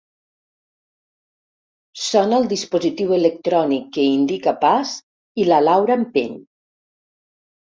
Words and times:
Sona 2.05 2.39
el 2.43 2.47
dispositiu 2.55 3.13
electrònic 3.19 3.85
que 3.99 4.07
indica 4.15 4.55
pas 4.67 4.95
i 5.45 5.49
la 5.51 5.61
Laura 5.69 5.99
empeny. 6.01 6.35